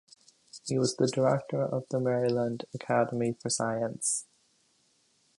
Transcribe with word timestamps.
He 0.65 0.79
was 0.79 0.95
the 0.95 1.05
director 1.05 1.61
of 1.61 1.85
the 1.91 1.99
Maryland 1.99 2.65
Academy 2.73 3.35
of 3.45 3.51
Science. 3.51 4.25